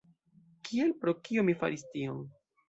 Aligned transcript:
Kial, 0.69 0.93
pro 1.03 1.13
kio 1.27 1.45
mi 1.51 1.55
faris 1.61 1.85
tion? 1.93 2.25